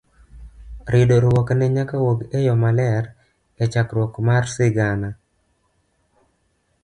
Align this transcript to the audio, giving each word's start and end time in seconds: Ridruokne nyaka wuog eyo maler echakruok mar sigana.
Ridruokne 0.93 1.65
nyaka 1.75 1.95
wuog 2.03 2.19
eyo 2.37 2.53
maler 2.61 3.03
echakruok 3.63 4.13
mar 4.27 4.43
sigana. 4.55 5.09